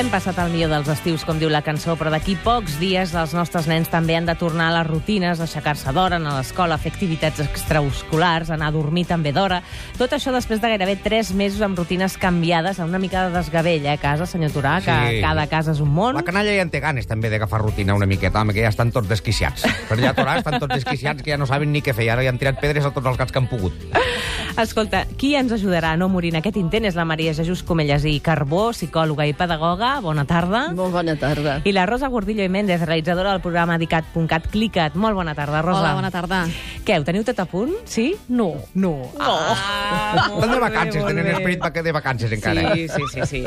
Hem 0.00 0.08
passat 0.08 0.38
el 0.40 0.48
millor 0.48 0.70
dels 0.72 0.86
estius, 0.88 1.26
com 1.28 1.36
diu 1.36 1.50
la 1.52 1.60
cançó, 1.60 1.92
però 2.00 2.08
d'aquí 2.08 2.32
pocs 2.40 2.78
dies 2.80 3.10
els 3.20 3.34
nostres 3.36 3.66
nens 3.68 3.90
també 3.92 4.14
han 4.16 4.24
de 4.24 4.32
tornar 4.40 4.70
a 4.70 4.78
les 4.78 4.86
rutines, 4.88 5.42
aixecar-se 5.44 5.92
d'hora, 5.92 6.16
anar 6.16 6.30
a 6.32 6.38
l'escola, 6.38 6.78
fer 6.80 6.88
activitats 6.94 7.42
extraescolars, 7.44 8.48
anar 8.48 8.70
a 8.70 8.72
dormir 8.72 9.04
també 9.10 9.34
d'hora. 9.36 9.58
Tot 9.98 10.14
això 10.16 10.32
després 10.32 10.62
de 10.62 10.70
gairebé 10.72 10.94
tres 11.04 11.34
mesos 11.36 11.60
amb 11.60 11.76
rutines 11.76 12.16
canviades, 12.16 12.80
amb 12.80 12.88
una 12.94 13.02
mica 13.02 13.26
de 13.26 13.34
desgavell, 13.36 13.84
eh, 13.84 13.92
a 13.92 13.98
casa, 14.00 14.24
senyor 14.24 14.54
Turà, 14.56 14.78
que 14.80 14.96
Sí. 15.10 15.20
cada 15.20 15.46
casa 15.52 15.72
és 15.72 15.80
un 15.84 15.92
món. 15.92 16.14
La 16.16 16.24
canalla 16.24 16.56
ja 16.56 16.62
en 16.62 16.70
té 16.70 16.80
ganes, 16.80 17.06
també, 17.06 17.28
d'agafar 17.28 17.60
rutina 17.60 17.94
una 17.94 18.06
miqueta, 18.06 18.40
home, 18.40 18.54
que 18.54 18.62
ja 18.62 18.72
estan 18.72 18.92
tots 18.92 19.06
desquiciats. 19.06 19.68
Per 19.86 19.98
allà 19.98 20.14
a 20.14 20.16
Torà 20.16 20.38
estan 20.38 20.58
tots 20.58 20.76
desquiciats, 20.76 21.22
que 21.22 21.32
ja 21.32 21.36
no 21.36 21.44
saben 21.44 21.72
ni 21.72 21.82
què 21.82 21.92
fer. 21.92 22.08
Ara 22.08 22.24
ja 22.24 22.30
han 22.30 22.38
tirat 22.38 22.58
pedres 22.58 22.86
a 22.86 22.90
tots 22.90 23.06
els 23.06 23.18
gats 23.18 23.32
que 23.32 23.38
han 23.38 23.48
pogut. 23.48 23.74
Escolta, 24.58 25.04
qui 25.16 25.34
ens 25.38 25.52
ajudarà 25.54 25.92
a 25.94 25.96
no 25.96 26.08
morir 26.10 26.32
en 26.34 26.40
aquest 26.40 26.58
intent 26.60 26.84
és 26.88 26.96
la 26.98 27.04
Maria 27.08 27.32
Jesús 27.36 27.62
Comelles 27.66 28.04
i 28.08 28.16
Carbó, 28.24 28.70
psicòloga 28.74 29.26
i 29.28 29.34
pedagoga. 29.36 29.92
Bona 30.02 30.24
tarda. 30.28 30.66
Molt 30.76 30.92
bona 30.94 31.14
tarda. 31.20 31.60
I 31.64 31.72
la 31.72 31.86
Rosa 31.86 32.08
Gordillo 32.10 32.44
i 32.44 32.50
Méndez, 32.52 32.82
realitzadora 32.82 33.32
del 33.32 33.42
programa 33.44 33.78
Dicat.cat 33.78 34.50
Clicat. 34.50 34.96
Molt 34.98 35.14
bona 35.14 35.34
tarda, 35.38 35.62
Rosa. 35.62 35.80
Hola, 35.80 35.94
bona 35.94 36.10
tarda. 36.10 36.42
Què, 36.84 36.98
ho 36.98 37.06
teniu 37.06 37.24
tot 37.24 37.38
a 37.40 37.46
punt? 37.48 37.72
Sí? 37.88 38.10
No. 38.28 38.52
No. 38.74 38.94
Ah, 39.20 40.28
molt 40.30 40.44
Estan 40.44 40.54
de 40.54 40.60
vacances, 40.60 41.06
tenen 41.06 41.24
bé. 41.24 41.32
esperit 41.38 41.82
de 41.84 41.92
vacances 41.92 42.32
encara. 42.32 42.74
Sí, 42.74 42.88
sí, 42.88 43.02
sí, 43.12 43.26
sí. 43.26 43.44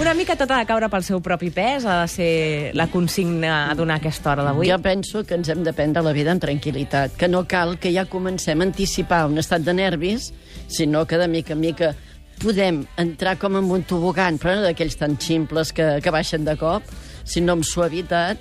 Una 0.00 0.14
mica 0.14 0.36
tot 0.36 0.50
ha 0.50 0.58
de 0.62 0.66
caure 0.68 0.88
pel 0.92 1.04
seu 1.04 1.20
propi 1.20 1.50
pes, 1.50 1.84
ha 1.84 2.00
de 2.02 2.08
ser 2.08 2.74
la 2.74 2.88
consigna 2.88 3.70
a 3.70 3.74
donar 3.74 3.98
aquesta 4.00 4.32
hora 4.32 4.46
d'avui. 4.46 4.70
Jo 4.70 4.78
penso 4.82 5.24
que 5.24 5.34
ens 5.34 5.48
hem 5.48 5.62
de 5.64 5.72
prendre 5.76 6.02
la 6.02 6.12
vida 6.16 6.32
amb 6.32 6.42
tranquil·litat, 6.42 7.16
que 7.18 7.28
no 7.28 7.44
cal 7.46 7.78
que 7.78 7.92
ja 7.94 8.06
comencem 8.10 8.60
a 8.60 8.64
anticipar 8.64 9.26
un 9.26 9.38
estat 9.38 9.62
de 9.66 9.74
nervis, 9.74 10.32
sinó 10.68 11.06
que 11.06 11.18
de 11.18 11.28
mica 11.28 11.54
en 11.54 11.60
mica 11.60 11.94
podem 12.42 12.84
entrar 13.00 13.38
com 13.40 13.56
en 13.56 13.70
un 13.72 13.84
tobogan, 13.88 14.38
però 14.38 14.56
no 14.56 14.64
d'aquells 14.66 14.98
tan 15.00 15.16
ximples 15.20 15.72
que, 15.72 16.00
que 16.04 16.12
baixen 16.12 16.44
de 16.44 16.56
cop, 16.60 16.84
sinó 17.24 17.56
amb 17.56 17.64
suavitat, 17.64 18.40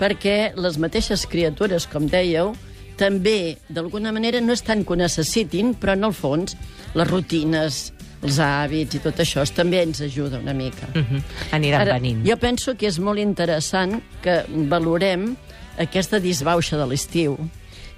perquè 0.00 0.54
les 0.56 0.78
mateixes 0.80 1.26
criatures, 1.30 1.86
com 1.90 2.08
dèieu, 2.10 2.54
també, 2.96 3.58
d'alguna 3.68 4.12
manera, 4.14 4.40
no 4.40 4.54
és 4.54 4.62
tant 4.64 4.84
que 4.86 4.94
ho 4.94 4.96
necessitin, 4.96 5.74
però 5.74 5.96
en 5.98 6.06
el 6.08 6.14
fons, 6.14 6.56
les 6.94 7.10
rutines, 7.10 7.82
els 8.24 8.38
hàbits 8.40 8.96
i 8.96 9.02
tot 9.04 9.18
això 9.20 9.44
també 9.52 9.82
ens 9.84 10.00
ajuda 10.00 10.40
una 10.40 10.54
mica. 10.56 10.88
Mhm. 10.94 11.22
Aniran 11.52 11.80
Ara, 11.82 11.98
venint. 11.98 12.24
jo 12.26 12.36
penso 12.38 12.76
que 12.76 12.86
és 12.86 12.98
molt 12.98 13.18
interessant 13.18 14.00
que 14.22 14.44
valorem 14.48 15.36
aquesta 15.78 16.20
disbauxa 16.20 16.78
de 16.78 16.86
l'estiu 16.86 17.36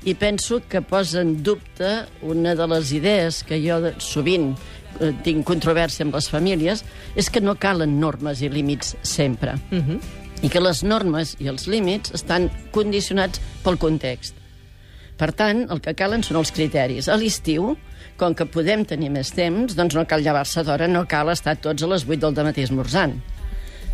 i 0.06 0.14
penso 0.14 0.60
que 0.70 0.80
posa 0.86 1.20
en 1.20 1.42
dubte 1.42 2.06
una 2.22 2.54
de 2.54 2.66
les 2.70 2.92
idees 2.94 3.42
que 3.44 3.58
jo 3.58 3.80
sovint 3.98 4.52
eh, 5.00 5.10
tinc 5.26 5.42
controvèrsia 5.48 6.06
amb 6.06 6.14
les 6.14 6.28
famílies, 6.30 6.84
és 7.18 7.28
que 7.28 7.42
no 7.42 7.56
calen 7.58 7.98
normes 8.00 8.40
i 8.40 8.50
límits 8.52 8.94
sempre. 9.02 9.56
Mhm. 9.70 9.98
I 10.46 10.48
que 10.52 10.60
les 10.60 10.84
normes 10.84 11.34
i 11.40 11.48
els 11.50 11.66
límits 11.66 12.12
estan 12.14 12.50
condicionats 12.70 13.40
pel 13.64 13.78
context. 13.82 14.36
Per 15.16 15.32
tant, 15.32 15.64
el 15.72 15.80
que 15.80 15.94
calen 15.96 16.22
són 16.22 16.38
els 16.42 16.52
criteris. 16.52 17.08
A 17.08 17.16
l'estiu, 17.16 17.74
com 18.20 18.34
que 18.36 18.46
podem 18.46 18.84
tenir 18.84 19.10
més 19.10 19.32
temps, 19.32 19.74
doncs 19.74 19.96
no 19.96 20.04
cal 20.06 20.22
llevar-se 20.22 20.62
d'hora, 20.62 20.86
no 20.86 21.06
cal 21.08 21.32
estar 21.32 21.56
tots 21.56 21.82
a 21.82 21.88
les 21.88 22.04
8 22.04 22.30
del 22.36 22.44
matí 22.44 22.62
esmorzant. 22.62 23.16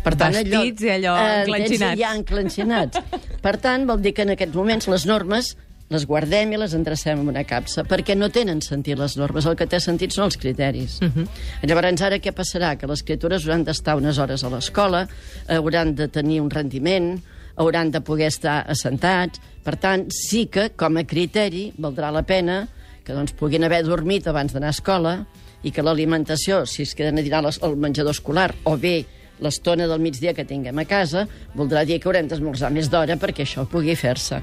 Per 0.03 0.17
Vestits 0.19 0.83
i 0.83 0.89
allò 0.97 1.15
eh, 1.15 1.43
enclenxinats. 1.45 1.99
Ja 1.99 2.15
enclenxinats. 2.17 2.99
per 3.45 3.57
tant, 3.63 3.87
vol 3.87 4.03
dir 4.03 4.13
que 4.13 4.27
en 4.27 4.35
aquests 4.35 4.55
moments 4.55 4.89
les 4.91 5.05
normes 5.07 5.55
les 5.93 6.05
guardem 6.09 6.51
i 6.53 6.59
les 6.59 6.73
endrecem 6.75 7.21
en 7.21 7.29
una 7.31 7.43
capsa, 7.47 7.85
perquè 7.87 8.15
no 8.17 8.31
tenen 8.33 8.61
sentit 8.65 8.99
les 8.99 9.17
normes, 9.19 9.45
el 9.45 9.57
que 9.59 9.67
té 9.69 9.79
sentit 9.83 10.15
són 10.15 10.25
els 10.25 10.37
criteris. 10.37 10.99
Uh 11.01 11.09
-huh. 11.09 11.27
Llavors, 11.63 12.01
ara 12.01 12.17
què 12.17 12.33
passarà? 12.33 12.77
Que 12.77 12.87
les 12.87 13.03
criatures 13.03 13.45
hauran 13.45 13.63
d'estar 13.63 13.95
unes 13.95 14.17
hores 14.17 14.43
a 14.43 14.49
l'escola, 14.49 15.07
hauran 15.47 15.95
de 15.95 16.07
tenir 16.07 16.41
un 16.41 16.49
rendiment, 16.49 17.21
hauran 17.55 17.91
de 17.91 18.01
poder 18.01 18.27
estar 18.27 18.65
assentats. 18.67 19.39
Per 19.63 19.75
tant, 19.77 20.09
sí 20.09 20.47
que, 20.47 20.71
com 20.75 20.97
a 20.97 21.03
criteri, 21.03 21.73
valdrà 21.77 22.11
la 22.11 22.23
pena 22.23 22.67
que 23.03 23.13
doncs, 23.13 23.33
puguin 23.33 23.63
haver 23.63 23.83
dormit 23.83 24.27
abans 24.27 24.53
d'anar 24.53 24.67
a 24.67 24.77
escola 24.77 25.25
i 25.63 25.71
que 25.71 25.83
l'alimentació, 25.83 26.65
si 26.65 26.83
es 26.83 26.95
queden 26.95 27.19
a 27.19 27.21
dinar 27.21 27.43
al 27.45 27.75
menjador 27.77 28.11
escolar, 28.11 28.53
o 28.63 28.77
bé 28.77 29.05
l'estona 29.41 29.87
del 29.89 29.99
migdia 29.99 30.33
que 30.33 30.45
tinguem 30.45 30.77
a 30.79 30.85
casa, 30.85 31.25
voldrà 31.55 31.83
dir 31.85 31.99
que 31.99 32.07
haurem 32.07 32.27
d'esmorzar 32.27 32.69
més 32.71 32.89
d'hora 32.89 33.17
perquè 33.17 33.43
això 33.43 33.65
pugui 33.69 33.95
fer-se. 33.95 34.41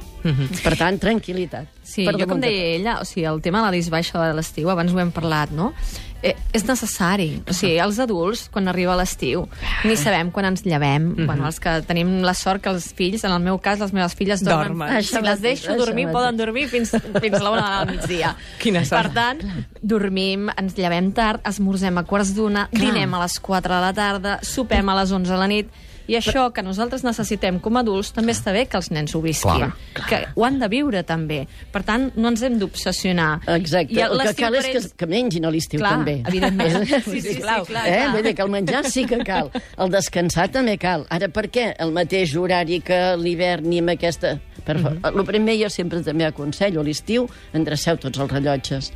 Per 0.62 0.76
tant, 0.76 0.98
tranquil·litat. 0.98 1.66
Sí, 1.82 2.04
Per 2.04 2.16
jo 2.18 2.26
com 2.26 2.40
deia 2.40 2.76
ella, 2.76 3.00
o 3.00 3.04
sigui, 3.04 3.24
el 3.26 3.40
tema 3.42 3.62
de 3.62 3.70
la 3.70 3.70
disbaixa 3.72 4.18
de 4.28 4.34
l'estiu, 4.36 4.68
abans 4.70 4.92
ho 4.92 4.98
hem 4.98 5.10
parlat, 5.10 5.50
no? 5.50 5.72
Eh, 6.22 6.34
és 6.52 6.64
necessari. 6.68 7.42
O 7.48 7.54
sigui, 7.56 7.78
els 7.80 7.98
adults, 8.02 8.42
quan 8.52 8.68
arriba 8.68 8.92
l'estiu, 8.98 9.46
ni 9.88 9.94
sabem 9.96 10.28
quan 10.30 10.44
ens 10.50 10.64
llevem. 10.66 11.14
Bueno, 11.24 11.46
els 11.48 11.60
que 11.62 11.78
tenim 11.88 12.18
la 12.26 12.34
sort 12.36 12.60
que 12.62 12.68
els 12.68 12.90
fills, 12.92 13.24
en 13.24 13.32
el 13.32 13.40
meu 13.40 13.56
cas, 13.58 13.80
les 13.80 13.94
meves 13.96 14.14
filles 14.18 14.42
dormen. 14.44 14.76
Dormen. 14.76 14.96
Això 14.98 15.18
Si 15.20 15.24
les 15.24 15.40
deixo 15.40 15.70
això 15.72 15.78
dormir, 15.80 16.06
mateix. 16.06 16.18
poden 16.18 16.36
dormir 16.36 16.66
fins, 16.68 16.90
fins 17.20 17.38
a 17.38 17.42
la 17.42 17.50
una 17.54 17.84
del 17.84 17.94
migdia. 17.96 18.34
Quina 18.60 18.84
sort. 18.84 19.08
Per 19.08 19.14
tant, 19.16 19.66
dormim, 19.80 20.50
ens 20.60 20.76
llevem 20.76 21.12
tard, 21.16 21.40
esmorzem 21.48 21.96
a 21.96 22.04
quarts 22.04 22.34
d'una, 22.36 22.68
dinem 22.72 23.14
a 23.14 23.22
les 23.24 23.38
4 23.40 23.74
de 23.74 23.80
la 23.80 23.92
tarda, 23.96 24.38
sopem 24.42 24.88
a 24.92 24.98
les 25.00 25.12
11 25.12 25.32
de 25.32 25.38
la 25.40 25.48
nit, 25.48 25.70
i 26.10 26.16
això 26.18 26.48
que 26.54 26.64
nosaltres 26.66 27.04
necessitem 27.06 27.60
com 27.62 27.78
a 27.78 27.84
adults 27.84 28.10
també 28.16 28.34
està 28.34 28.52
bé 28.54 28.64
que 28.70 28.78
els 28.80 28.90
nens 28.90 29.14
ho 29.14 29.20
visquin. 29.22 29.70
Clar, 29.94 30.08
Que 30.08 30.20
ho 30.34 30.44
han 30.46 30.58
de 30.58 30.68
viure 30.72 31.02
també. 31.06 31.44
Per 31.72 31.82
tant, 31.86 32.08
no 32.16 32.32
ens 32.32 32.42
hem 32.46 32.58
d'obsessionar. 32.58 33.30
Exacte. 33.56 33.94
I 33.94 34.02
el 34.08 34.18
que 34.26 34.34
cal 34.38 34.58
és 34.58 34.68
que, 34.74 34.82
que 35.02 35.08
mengin 35.10 35.46
a 35.46 35.52
l'estiu 35.54 35.80
Clar, 35.82 35.92
també. 35.98 36.18
evidentment. 36.26 36.78
Sí, 37.10 37.20
sí, 37.22 37.34
clar, 37.40 37.62
clar, 37.66 37.86
eh? 37.88 37.96
clar. 37.96 38.10
Vull 38.14 38.26
dir 38.26 38.34
que 38.36 38.42
el 38.44 38.50
menjar 38.52 38.82
sí 38.90 39.04
que 39.08 39.18
cal. 39.26 39.50
El 39.80 39.90
descansar 39.92 40.48
també 40.52 40.76
cal. 40.80 41.06
Ara, 41.10 41.28
per 41.32 41.46
què 41.50 41.70
el 41.80 41.92
mateix 41.96 42.34
horari 42.36 42.80
que 42.84 42.98
l'hivern 43.20 43.66
ni 43.70 43.80
amb 43.82 43.94
aquesta... 43.94 44.36
Per 44.64 44.76
fa... 44.76 44.90
Mhm. 44.92 45.14
El 45.20 45.26
primer 45.28 45.56
jo 45.62 45.70
sempre 45.72 46.02
també 46.04 46.26
aconsello, 46.26 46.82
a 46.82 46.86
l'estiu 46.86 47.28
endreceu 47.56 47.96
tots 48.02 48.18
els 48.20 48.30
rellotges. 48.32 48.90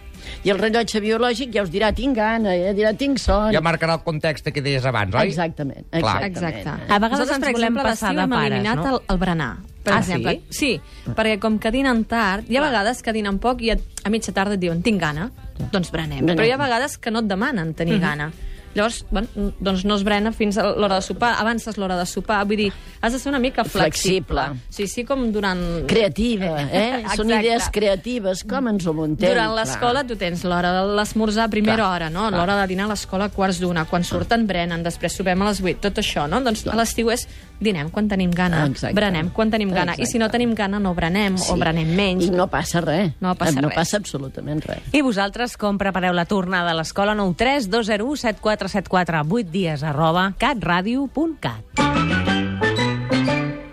I 0.45 0.51
el 0.53 0.59
rellotge 0.59 1.01
biològic 1.01 1.53
ja 1.55 1.63
us 1.65 1.71
dirà 1.73 1.93
tinc 1.95 2.17
gana, 2.17 2.55
ja 2.57 2.73
dirà 2.77 2.95
tinc 2.97 3.19
son. 3.19 3.53
Ja 3.55 3.61
marcarà 3.65 3.95
el 3.99 4.03
context 4.05 4.49
que 4.53 4.63
deies 4.65 4.85
abans, 4.85 5.15
oi? 5.15 5.29
Exactament, 5.29 5.87
exactament. 5.91 6.35
Exacte. 6.35 6.71
A 6.89 6.99
vegades 6.99 7.25
Nosaltres, 7.25 7.37
ens 7.37 7.45
per 7.47 7.53
volem 7.53 7.69
exemple, 7.73 7.83
passar 7.83 8.13
l'estiu 8.13 8.17
de 8.17 8.23
hem 8.25 8.31
pares, 8.37 8.53
eliminat 8.53 8.77
no? 8.85 8.91
el, 8.97 9.01
el 9.15 9.19
berenar. 9.19 9.53
Per 9.85 9.93
Ah, 9.93 9.99
exemple. 10.01 10.33
sí? 10.49 10.81
Sí, 11.05 11.13
perquè 11.15 11.39
com 11.39 11.59
que 11.61 11.71
dinen 11.71 12.05
tard, 12.09 12.49
hi 12.49 12.57
ha 12.57 12.63
vegades 12.65 13.03
que 13.05 13.13
dinen 13.13 13.39
poc 13.39 13.61
i 13.61 13.71
a, 13.75 13.77
a 14.05 14.09
mitja 14.11 14.33
tarda 14.33 14.55
et 14.57 14.61
diuen 14.63 14.81
tinc 14.83 15.01
gana, 15.01 15.31
doncs 15.73 15.91
berenem. 15.93 16.25
Però 16.25 16.47
hi 16.47 16.53
ha 16.55 16.57
vegades 16.57 16.97
que 16.97 17.11
no 17.13 17.21
et 17.21 17.29
demanen 17.29 17.75
tenir 17.77 17.99
gana. 18.01 18.31
Llavors, 18.75 19.05
bueno, 19.11 19.53
doncs 19.63 19.85
no 19.87 19.95
es 19.95 20.03
brena 20.07 20.33
fins 20.35 20.59
a 20.59 20.67
l'hora 20.75 20.99
de 20.99 21.07
sopar, 21.07 21.35
avances 21.39 21.79
l'hora 21.79 21.97
de 21.99 22.07
sopar, 22.11 22.41
vull 22.49 22.59
dir, 22.65 22.71
has 23.01 23.15
de 23.15 23.21
ser 23.23 23.31
una 23.31 23.39
mica 23.39 23.65
flexible. 23.65 24.49
Flexible. 24.51 24.67
Sí, 24.75 24.89
sí, 24.91 25.05
com 25.07 25.29
durant... 25.33 25.63
Creativa, 25.91 26.53
eh? 26.67 27.05
Són 27.17 27.31
Exacte. 27.31 27.39
idees 27.39 27.69
creatives, 27.75 28.45
com 28.51 28.71
ens 28.73 28.87
ho 28.87 28.95
muntem? 28.97 29.31
Durant 29.31 29.55
l'escola 29.55 30.05
tu 30.07 30.19
tens 30.21 30.45
l'hora 30.49 30.73
de 30.75 30.85
l'esmorzar 30.99 31.47
a 31.47 31.53
primera 31.53 31.79
Clar, 31.83 31.91
hora, 31.93 32.11
no? 32.11 32.27
L'hora 32.35 32.59
de 32.63 32.69
dinar 32.75 32.89
a 32.89 32.95
l'escola 32.95 33.31
a 33.31 33.35
quarts 33.35 33.61
d'una. 33.63 33.87
Quan 33.91 34.05
surten, 34.07 34.47
brenen, 34.51 34.83
després 34.87 35.15
sopem 35.15 35.43
a 35.43 35.51
les 35.53 35.63
8. 35.63 35.81
Tot 35.85 36.03
això, 36.03 36.27
no? 36.31 36.43
Doncs 36.45 36.67
a 36.67 36.77
l'estiu 36.79 37.13
és 37.15 37.29
dinem 37.65 37.89
quan 37.91 38.07
tenim 38.09 38.31
gana, 38.31 38.67
Exacte. 38.69 38.95
brenem 38.95 39.31
quan 39.35 39.51
tenim 39.51 39.73
gana. 39.75 39.95
I 39.99 40.05
si 40.07 40.19
no 40.19 40.27
Exacte. 40.27 40.39
tenim 40.39 40.55
gana, 40.55 40.79
no 40.79 40.95
brenem 40.95 41.35
o 41.49 41.57
brenem 41.57 41.91
menys. 41.97 42.27
I 42.29 42.31
no 42.31 42.47
passa 42.53 42.81
res. 42.85 43.13
No 43.21 43.35
passa 43.35 43.61
no 43.61 43.69
res. 43.69 43.77
passa 43.81 43.97
absolutament 43.99 44.63
res. 44.69 44.83
I 44.93 45.01
vosaltres 45.03 45.57
com 45.57 45.79
prepareu 45.81 46.13
la 46.15 46.25
tornada 46.29 46.71
a 46.71 46.75
l'escola 46.79 47.15
93 47.17 47.69
201 47.73 48.17
7474 48.21 49.25
8 49.29 49.51
dies 49.51 49.83
arroba 49.83 50.35
catradio.cat 50.39 51.65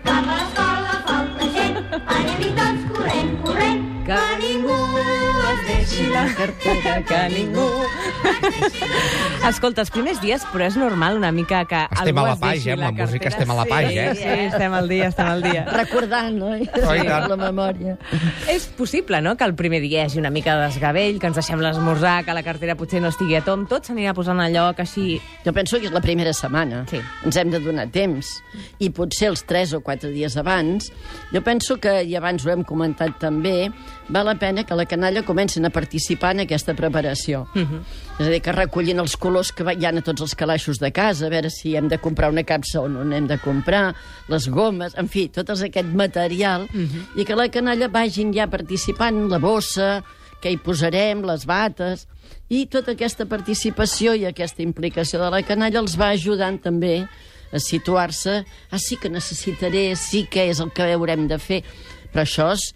Per 0.02 0.20
l'escola 0.26 0.96
falta 1.06 1.48
gent, 1.54 1.76
anem 2.16 2.40
i 2.42 2.50
tots 2.58 2.82
corrent, 2.92 3.30
corrent, 3.44 3.82
que 4.08 4.20
ningú 4.42 4.78
es 5.52 5.60
deixi 5.68 6.08
la 6.10 6.26
carpeta 6.38 6.96
que 7.10 7.22
ningú... 7.36 7.68
Escolta, 9.48 9.82
els 9.82 9.90
primers 9.90 10.20
dies, 10.22 10.44
però 10.52 10.66
és 10.68 10.76
normal 10.78 11.16
una 11.18 11.32
mica 11.34 11.64
que 11.68 11.80
Estem 11.90 12.18
algú 12.18 12.22
a 12.22 12.28
la 12.28 12.34
es 12.34 12.42
paix, 12.42 12.66
eh, 12.66 12.72
amb 12.72 12.82
la 12.82 12.90
música 12.92 13.24
cartera. 13.24 13.34
estem 13.34 13.50
a 13.50 13.56
la 13.58 13.64
paix, 13.66 13.88
sí, 13.88 13.98
eh? 13.98 14.14
Sí, 14.14 14.46
estem 14.46 14.76
al 14.78 14.88
dia, 14.88 15.08
estem 15.08 15.30
al 15.32 15.42
dia. 15.42 15.64
Recordant, 15.82 16.36
no? 16.38 16.52
Oh, 16.52 16.94
i 16.94 17.06
tant. 17.06 17.28
la 17.32 17.38
memòria. 17.40 17.96
És 18.52 18.66
possible, 18.78 19.20
no?, 19.24 19.36
que 19.36 19.48
el 19.48 19.54
primer 19.58 19.80
dia 19.82 20.02
hi 20.02 20.06
hagi 20.06 20.20
una 20.22 20.30
mica 20.30 20.56
de 20.56 20.68
desgavell, 20.68 21.18
que 21.20 21.30
ens 21.30 21.40
deixem 21.40 21.62
l'esmorzar, 21.62 22.24
que 22.26 22.36
la 22.36 22.44
cartera 22.46 22.76
potser 22.78 23.02
no 23.02 23.10
estigui 23.12 23.36
a 23.36 23.42
tom, 23.46 23.66
tot 23.70 23.88
s'anirà 23.88 24.14
posant 24.14 24.40
a 24.40 24.48
lloc 24.52 24.80
així... 24.84 25.20
Jo 25.44 25.52
penso 25.52 25.80
que 25.80 25.90
és 25.90 25.94
la 25.94 26.02
primera 26.04 26.32
setmana. 26.36 26.84
Sí. 26.90 27.00
Ens 27.26 27.36
hem 27.36 27.50
de 27.50 27.58
donar 27.62 27.88
temps. 27.92 28.30
I 28.78 28.92
potser 28.94 29.32
els 29.32 29.44
3 29.48 29.74
o 29.78 29.82
4 29.82 30.12
dies 30.14 30.36
abans, 30.38 30.92
jo 31.32 31.42
penso 31.42 31.78
que, 31.82 32.02
i 32.06 32.16
abans 32.16 32.46
ho 32.46 32.52
hem 32.54 32.62
comentat 32.64 33.18
també, 33.20 33.72
val 34.12 34.26
la 34.28 34.36
pena 34.38 34.64
que 34.64 34.76
la 34.78 34.86
canalla 34.86 35.24
comencin 35.26 35.66
a 35.66 35.70
participar 35.70 36.34
en 36.36 36.46
aquesta 36.46 36.74
preparació. 36.74 37.46
Uh 37.54 37.62
-huh. 37.62 37.80
És 38.18 38.26
a 38.26 38.30
dir, 38.30 38.42
que 38.42 38.51
recollin 38.52 39.02
els 39.02 39.16
colors 39.16 39.52
que 39.52 39.64
hi 39.64 39.86
ha 39.86 39.92
a 39.92 40.04
tots 40.04 40.22
els 40.22 40.34
calaixos 40.38 40.78
de 40.78 40.92
casa, 40.92 41.26
a 41.26 41.32
veure 41.32 41.50
si 41.50 41.76
hem 41.76 41.88
de 41.88 41.98
comprar 41.98 42.30
una 42.30 42.44
capsa 42.44 42.80
o 42.82 42.88
no 42.88 43.04
n'hem 43.04 43.26
de 43.26 43.38
comprar, 43.42 43.94
les 44.28 44.48
gomes, 44.48 44.94
en 44.98 45.08
fi, 45.08 45.28
tot 45.28 45.50
aquest 45.50 45.94
material, 45.94 46.68
uh 46.68 46.80
-huh. 46.80 47.20
i 47.20 47.24
que 47.24 47.34
la 47.34 47.48
canalla 47.48 47.88
vagin 47.88 48.32
ja 48.32 48.46
participant, 48.46 49.28
la 49.30 49.38
bossa, 49.38 50.02
què 50.42 50.50
hi 50.50 50.58
posarem, 50.58 51.22
les 51.22 51.46
bates... 51.46 52.08
I 52.52 52.66
tota 52.66 52.92
aquesta 52.92 53.24
participació 53.24 54.12
i 54.14 54.26
aquesta 54.26 54.62
implicació 54.62 55.18
de 55.22 55.30
la 55.30 55.42
canalla 55.42 55.80
els 55.80 55.94
va 55.96 56.10
ajudant 56.12 56.58
també 56.60 57.06
a 57.52 57.58
situar-se, 57.58 58.44
ah, 58.70 58.78
sí 58.78 58.96
que 58.96 59.08
necessitaré, 59.08 59.96
sí 59.96 60.26
que 60.30 60.48
és 60.50 60.60
el 60.60 60.72
que 60.72 60.82
haurem 60.92 61.26
de 61.28 61.38
fer, 61.38 61.62
però 62.12 62.26
això 62.26 62.50
és, 62.52 62.74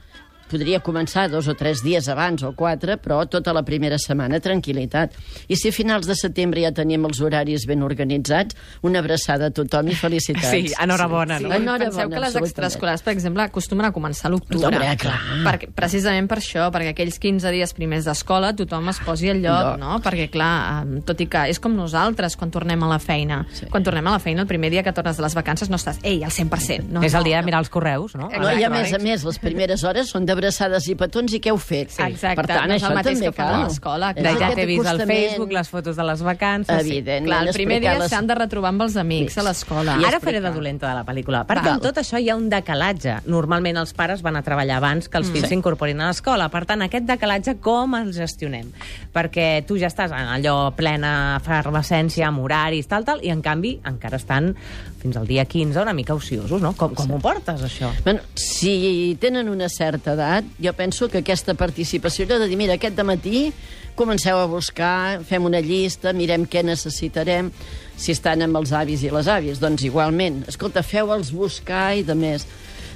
podria 0.50 0.80
començar 0.80 1.26
dos 1.30 1.48
o 1.48 1.54
tres 1.58 1.82
dies 1.84 2.08
abans 2.08 2.42
o 2.46 2.52
quatre, 2.56 2.96
però 3.02 3.22
tota 3.28 3.52
la 3.52 3.62
primera 3.66 3.98
setmana, 3.98 4.40
tranquil·litat. 4.40 5.12
I 5.48 5.56
si 5.56 5.68
a 5.68 5.72
finals 5.74 6.06
de 6.06 6.14
setembre 6.18 6.62
ja 6.62 6.72
tenim 6.72 7.04
els 7.08 7.20
horaris 7.20 7.66
ben 7.66 7.82
organitzats, 7.82 8.56
una 8.82 9.00
abraçada 9.00 9.46
a 9.50 9.50
tothom 9.54 9.88
i 9.88 9.94
felicitats. 9.94 10.50
Sí, 10.50 10.72
enhorabona, 10.82 11.38
Sí, 11.38 11.44
no? 11.44 11.54
Enhorabona, 11.54 11.90
penseu 11.90 12.10
que 12.10 12.20
les 12.20 12.36
extraescolars, 12.36 13.02
per 13.02 13.12
exemple, 13.14 13.42
acostumen 13.42 13.86
a 13.86 13.92
començar 13.92 14.28
a 14.28 14.34
l'octubre. 14.34 14.70
Home, 14.76 14.96
clar. 15.00 15.18
Perquè, 15.44 15.70
precisament 15.74 16.28
per 16.30 16.38
això, 16.38 16.70
perquè 16.74 16.92
aquells 16.94 17.18
15 17.22 17.50
dies 17.54 17.72
primers 17.76 18.04
d'escola 18.08 18.52
tothom 18.56 18.88
es 18.92 19.00
posi 19.04 19.30
al 19.30 19.42
lloc, 19.42 19.78
No. 19.78 19.92
no? 19.96 20.00
Perquè, 20.04 20.28
clar, 20.30 20.84
tot 21.04 21.20
i 21.20 21.26
que 21.26 21.46
és 21.50 21.58
com 21.60 21.74
nosaltres 21.76 22.36
quan 22.36 22.50
tornem 22.50 22.82
a 22.82 22.88
la 22.88 22.98
feina. 22.98 23.44
Sí. 23.52 23.66
Quan 23.70 23.82
tornem 23.82 24.06
a 24.06 24.12
la 24.16 24.18
feina, 24.22 24.42
el 24.42 24.48
primer 24.48 24.70
dia 24.70 24.82
que 24.82 24.92
tornes 24.92 25.16
de 25.16 25.22
les 25.22 25.34
vacances 25.34 25.68
no 25.70 25.76
estàs, 25.76 25.98
ei, 26.02 26.22
al 26.24 26.30
100%. 26.30 26.88
No, 26.90 27.02
És 27.02 27.14
el 27.14 27.20
no, 27.20 27.24
dia 27.24 27.38
de 27.40 27.44
mirar 27.46 27.60
els 27.60 27.70
correus, 27.70 28.14
no? 28.14 28.28
No, 28.30 28.52
I 28.52 28.64
a 28.64 28.70
més 28.70 28.92
a 28.92 28.98
més, 28.98 29.24
les 29.24 29.38
primeres 29.38 29.82
hores 29.84 30.08
són 30.10 30.24
d'abraçades 30.36 30.86
i 30.92 30.94
petons 30.94 31.32
i 31.32 31.40
què 31.40 31.50
heu 31.50 31.58
fet? 31.58 31.90
Sí. 31.90 32.02
Exacte, 32.04 32.36
per 32.36 32.46
tant, 32.46 32.68
no 32.68 32.74
és 32.76 32.82
això 32.82 32.90
el 32.92 32.98
mateix 33.00 33.18
també 33.18 33.30
que 33.32 33.36
fan 33.36 33.46
a 33.48 33.52
cal. 33.56 33.64
l'escola, 33.64 34.12
ja 34.16 34.50
t'he 34.54 34.66
vist 34.66 34.86
al. 34.86 35.00
Facebook 35.06 35.52
les 35.52 35.68
fotos 35.68 35.96
de 35.96 36.04
les 36.04 36.22
vacances. 36.22 36.82
sí. 36.84 36.90
Evidentment. 36.96 37.26
Clar, 37.26 37.46
el 37.48 37.54
primer 37.54 37.80
dia 37.80 37.90
explicar-les- 37.94 38.10
s'han 38.10 38.26
de 38.26 38.34
retrobar 38.34 38.68
amb 38.68 38.82
els 38.82 38.96
amics 38.96 39.32
Sí. 39.34 39.40
a 39.40 39.42
l'escola. 39.42 39.92
Ara 39.94 40.00
explicar. 40.00 40.20
faré 40.20 40.40
de 40.40 40.50
dolenta 40.50 40.88
de 40.88 40.94
la 40.94 41.04
pel·lícula, 41.04 41.46
perquè 41.46 41.64
Val. 41.64 41.74
en 41.74 41.80
tot 41.80 41.96
això 41.96 42.20
hi 42.20 42.28
ha 42.30 42.36
un 42.36 42.48
decalatge. 42.50 43.16
Normalment 43.26 43.76
els 43.78 43.92
pares 43.94 44.22
van 44.22 44.36
a 44.36 44.42
treballar 44.42 44.76
abans 44.76 45.08
que 45.08 45.18
els 45.18 45.30
fills 45.30 45.48
s'incorporin 45.48 46.00
a 46.00 46.08
l'escola. 46.08 46.48
Per 46.48 46.64
tant, 46.66 46.82
aquest 46.82 47.04
decalatge 47.04 47.56
com 47.60 47.94
el 47.94 48.12
gestionem? 48.12 48.72
Perquè 49.14 49.64
tu 49.66 49.78
ja 49.78 49.86
estàs 49.88 50.10
en 50.12 50.28
allò 50.28 50.74
plena 50.74 51.40
efervescència, 51.42 52.26
amb 52.26 52.40
horaris, 52.40 52.86
tal, 52.88 53.04
tal, 53.04 53.24
i 53.24 53.30
en 53.30 53.42
canvi 53.42 53.80
encara 53.84 54.16
estan 54.16 54.54
fins 55.00 55.16
al 55.16 55.26
dia 55.26 55.44
15 55.44 55.80
una 55.82 55.92
mica 55.92 56.14
ociosos, 56.14 56.60
no? 56.60 56.72
Com, 56.74 56.94
com 56.94 57.10
ho 57.12 57.18
portes, 57.20 57.60
això? 57.62 57.90
Bueno, 58.04 58.20
si 58.34 59.16
tenen 59.20 59.48
una 59.48 59.68
certa 59.68 60.12
edat, 60.14 60.25
jo 60.62 60.72
penso 60.76 61.08
que 61.08 61.20
aquesta 61.22 61.54
participació 61.54 62.24
era 62.26 62.38
de 62.42 62.48
dir, 62.50 62.56
mira, 62.60 62.74
aquest 62.78 62.98
matí 63.06 63.50
comenceu 63.96 64.36
a 64.36 64.46
buscar, 64.50 65.22
fem 65.24 65.44
una 65.48 65.60
llista, 65.64 66.12
mirem 66.12 66.44
què 66.46 66.62
necessitarem, 66.66 67.48
si 67.96 68.12
estan 68.12 68.42
amb 68.44 68.58
els 68.60 68.72
avis 68.76 69.02
i 69.06 69.10
les 69.10 69.28
àvies, 69.32 69.60
doncs 69.62 69.86
igualment. 69.88 70.42
Escolta, 70.52 70.82
feu-els 70.84 71.30
buscar 71.32 71.94
i 71.96 72.02
de 72.04 72.14
més. 72.14 72.44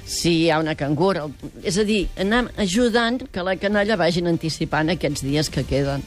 Si 0.05 0.31
hi 0.43 0.49
ha 0.51 0.59
una 0.61 0.75
cangur... 0.75 1.15
el- 1.17 1.33
És 1.63 1.77
a 1.81 1.83
dir, 1.87 2.03
anem 2.19 2.49
ajudant 2.61 3.21
que 3.31 3.43
la 3.45 3.55
canalla 3.57 3.97
vagin 3.97 4.27
anticipant 4.29 4.89
aquests 4.93 5.23
dies 5.25 5.49
que 5.49 5.63
queden. 5.65 6.03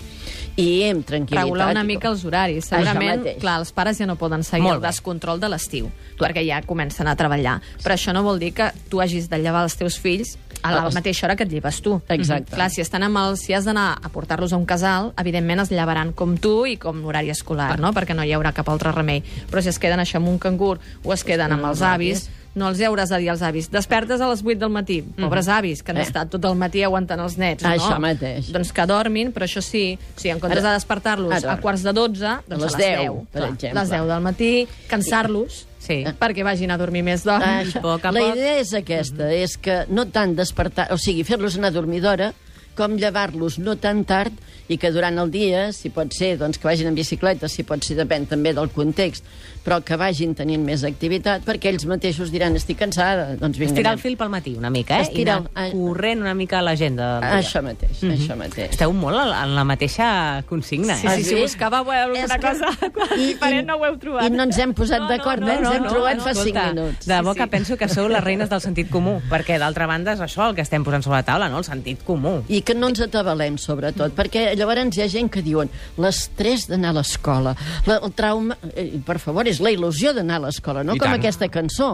I 0.57 0.91
amb 0.91 1.07
tranquil·litat. 1.07 1.43
regular 1.43 1.71
una 1.73 1.83
mica 1.83 2.09
els 2.09 2.25
horaris. 2.25 2.69
Segurament, 2.71 3.27
clar, 3.43 3.59
els 3.59 3.73
pares 3.75 3.99
ja 3.99 4.07
no 4.07 4.17
poden 4.17 4.45
seguir 4.47 4.71
el 4.71 4.83
descontrol 4.83 5.41
de 5.41 5.51
l'estiu, 5.51 5.91
perquè 6.21 6.45
ja 6.47 6.63
comencen 6.63 7.11
a 7.11 7.17
treballar. 7.17 7.61
Però 7.83 7.97
això 7.97 8.15
no 8.15 8.23
vol 8.23 8.39
dir 8.39 8.53
que 8.55 8.71
tu 8.89 9.01
hagis 9.01 9.29
de 9.29 9.39
llevar 9.43 9.65
els 9.67 9.77
teus 9.77 9.99
fills 9.99 10.37
a 10.65 10.73
la 10.73 10.91
mateixa 10.95 11.27
hora 11.27 11.37
que 11.37 11.45
et 11.45 11.51
lleves 11.53 11.83
tu. 11.83 11.99
Exacte. 12.09 12.55
Clar, 12.55 12.71
si 12.73 12.81
estan 12.81 13.03
amb 13.05 13.19
els, 13.21 13.43
si 13.45 13.53
has 13.53 13.67
d'anar 13.69 13.99
a 14.01 14.09
portar-los 14.09 14.55
a 14.55 14.57
un 14.57 14.65
casal, 14.65 15.13
evidentment 15.21 15.61
es 15.61 15.71
llevaran 15.71 16.15
com 16.17 16.39
tu 16.41 16.65
i 16.67 16.79
com 16.81 17.03
l'horari 17.05 17.29
escolar, 17.35 17.75
no? 17.81 17.93
perquè 17.93 18.17
no 18.17 18.25
hi 18.25 18.33
haurà 18.33 18.55
cap 18.57 18.71
altre 18.73 18.95
remei. 18.95 19.21
Però 19.51 19.61
si 19.61 19.69
es 19.69 19.79
queden 19.79 20.01
això 20.01 20.23
amb 20.23 20.33
un 20.33 20.39
cangur 20.41 20.79
o 21.05 21.13
es 21.13 21.25
queden 21.25 21.53
amb 21.53 21.69
els 21.69 21.83
avis, 21.85 22.31
no 22.55 22.69
els 22.69 22.79
hauràs 22.81 23.09
de 23.11 23.19
dir 23.19 23.31
als 23.31 23.43
avis 23.43 23.71
despertes 23.71 24.21
a 24.21 24.29
les 24.29 24.43
8 24.45 24.59
del 24.61 24.71
matí, 24.71 25.03
pobres 25.03 25.49
avis 25.49 25.83
que 25.83 25.91
han 25.93 25.99
Eh. 25.99 26.03
estat 26.03 26.31
tot 26.31 26.45
el 26.45 26.55
matí 26.55 26.83
aguantant 26.83 27.21
els 27.21 27.37
nets 27.37 27.63
no? 27.65 27.71
Això 27.71 27.99
mateix. 27.99 28.53
doncs 28.53 28.73
que 28.73 28.87
dormin, 28.87 29.33
però 29.33 29.45
això 29.45 29.61
sí 29.61 29.99
o 30.17 30.21
sigui, 30.21 30.31
en 30.33 30.41
comptes 30.41 30.61
Ara- 30.63 30.71
de 30.71 30.75
despertar-los 30.75 31.33
ara. 31.45 31.53
a 31.53 31.61
quarts 31.61 31.83
de 31.83 31.93
12 31.93 32.21
doncs 32.47 32.51
A 32.51 32.55
les 32.67 32.75
a 32.75 32.79
les 32.79 32.87
10, 32.87 32.99
10, 33.01 33.13
per 33.33 33.41
clar, 33.43 33.51
exemple. 33.53 33.79
a 33.79 33.83
les 33.83 33.91
10 33.91 34.07
del 34.07 34.21
matí 34.23 34.69
cansar-los 34.89 35.67
Sí. 35.85 36.03
perquè 36.19 36.43
vagin 36.43 36.71
a 36.71 36.79
dormir 36.79 37.03
més 37.05 37.25
d'hora 37.25 37.59
Ah, 37.59 37.63
això. 37.63 37.81
poc 37.83 38.05
a 38.07 38.13
la 38.13 38.21
poc. 38.21 38.37
idea 38.37 38.59
és 38.59 38.73
aquesta, 38.73 39.31
és 39.35 39.59
que 39.59 39.85
no 39.91 40.07
tant 40.07 40.35
despertar, 40.35 40.91
o 40.93 40.97
sigui, 40.97 41.25
fer-los 41.25 41.59
anar 41.59 41.69
a 41.69 41.73
dormir 41.73 42.01
d'hora, 42.01 42.33
com 42.75 42.97
llevar-los 42.99 43.59
no 43.59 43.77
tan 43.77 44.05
tard 44.05 44.33
i 44.69 44.79
que 44.81 44.91
durant 44.91 45.19
el 45.21 45.31
dia, 45.31 45.73
si 45.73 45.91
pot 45.91 46.13
ser 46.17 46.39
doncs, 46.41 46.59
que 46.59 46.67
vagin 46.69 46.87
en 46.89 46.95
bicicleta, 46.97 47.49
si 47.49 47.63
pot 47.69 47.83
ser, 47.85 47.97
depèn 47.99 48.27
també 48.27 48.55
del 48.57 48.71
context, 48.73 49.25
però 49.65 49.83
que 49.85 49.97
vagin 49.97 50.35
tenint 50.35 50.63
més 50.65 50.85
activitat, 50.85 51.43
perquè 51.45 51.69
ells 51.73 51.85
mateixos 51.89 52.31
diran, 52.33 52.57
estic 52.57 52.79
cansada, 52.79 53.35
doncs 53.41 53.59
vinga. 53.59 53.73
Estirar 53.73 53.93
el 53.95 53.99
fil 54.01 54.17
pel 54.17 54.29
matí 54.33 54.55
una 54.57 54.71
mica, 54.71 54.99
eh? 54.99 55.03
Estirar 55.03 55.39
I 55.41 55.45
el- 55.45 55.51
anar 55.55 55.73
corrent 55.73 56.21
una 56.21 56.35
mica 56.35 56.59
a 56.59 56.63
l'agenda. 56.63 57.21
del 57.21 57.31
dia. 57.31 57.39
Això 57.41 57.63
mateix, 57.63 58.03
això 58.03 58.37
mateix. 58.37 58.71
Esteu 58.71 58.93
molt 58.93 59.17
en 59.21 59.55
la- 59.55 59.65
mateixa 59.65 60.43
consigna, 60.49 60.97
Sí, 60.97 61.07
eh? 61.07 61.17
sí, 61.17 61.25
si 61.25 61.35
buscàveu 61.37 61.91
alguna 61.91 62.39
cosa 62.39 62.69
diferent 63.17 63.67
no 63.69 63.77
ho 63.77 63.85
heu 63.87 63.97
trobat. 63.99 64.27
I 64.27 64.31
no 64.35 64.45
ens 64.45 64.59
hem 64.59 64.73
posat 64.77 65.07
d'acord, 65.09 65.41
no, 65.45 65.53
ens 65.53 65.71
hem 65.71 65.85
trobat 65.89 66.21
fa 66.21 66.35
cinc 66.35 66.57
escolta, 66.57 66.73
minuts. 66.73 67.07
De 67.07 67.15
debò 67.15 67.35
Sí, 67.35 67.41
sí. 67.41 67.47
penso 67.51 67.77
que 67.77 67.89
sou 67.89 68.09
les 68.09 68.23
reines 68.25 68.49
del 68.51 68.61
sentit 68.61 68.91
comú, 68.91 69.21
perquè 69.31 69.59
d'altra 69.59 69.87
banda 69.87 70.13
és 70.13 70.21
això 70.21 70.49
el 70.49 70.55
que 70.57 70.63
estem 70.63 70.85
posant 70.85 71.03
sobre 71.05 71.19
la 71.19 71.23
taula, 71.23 71.49
no? 71.49 71.59
El 71.59 71.65
sentit 71.65 72.03
comú. 72.05 72.43
I 72.49 72.63
que 72.65 72.75
no 72.75 72.89
ens 72.89 73.01
atabalem, 73.05 73.57
sobretot, 73.61 74.15
perquè 74.17 74.55
llavors 74.57 74.97
hi 74.97 75.03
ha 75.05 75.09
gent 75.13 75.29
que 75.31 75.43
diuen 75.45 75.69
l'estrès 76.01 76.67
d'anar 76.71 76.91
a 76.95 76.99
l'escola, 76.99 77.55
la- 77.87 78.01
el 78.03 78.13
trauma... 78.17 78.57
Eh, 78.75 78.99
per 79.05 79.19
favor, 79.23 79.47
és 79.49 79.61
la 79.61 79.71
il·lusió 79.75 80.13
d'anar 80.17 80.41
a 80.41 80.45
l'escola, 80.47 80.83
no 80.85 80.95
I 80.97 80.99
com 81.03 81.11
tant. 81.13 81.21
aquesta 81.21 81.49
cançó. 81.53 81.91